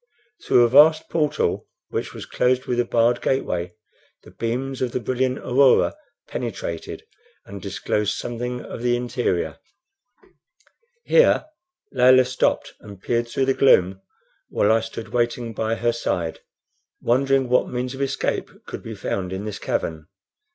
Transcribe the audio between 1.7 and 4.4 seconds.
which was closed with a barred gateway, the